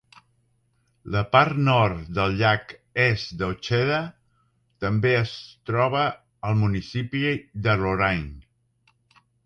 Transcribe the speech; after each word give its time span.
La 1.15 1.19
part 1.35 1.59
nord 1.67 2.07
del 2.19 2.33
Llac 2.39 2.73
Est 3.05 3.37
d'Ocheda 3.43 4.01
també 4.87 5.15
es 5.21 5.37
troba 5.73 6.05
al 6.51 6.61
municipi 6.67 7.25
de 7.69 7.81
Lorain. 7.85 8.29